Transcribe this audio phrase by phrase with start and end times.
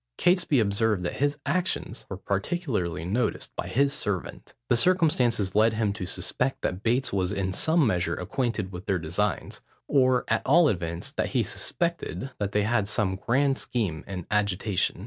[0.17, 4.55] Catesby observed that his actions were particularly noticed by his servant.
[4.67, 8.97] The circumstance led him to suspect, that Bates was in some measure acquainted with their
[8.97, 14.25] designs, or at all events, that he suspected that they had some grand scheme in
[14.31, 14.99] agitation.